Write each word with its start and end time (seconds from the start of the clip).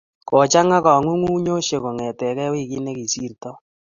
Kochang'a 0.27 0.77
kang'ungng'unyosyek 0.85 1.81
kong'te 1.83 2.45
wikit 2.53 2.81
ne 2.83 2.91
kisirtoi. 2.97 3.57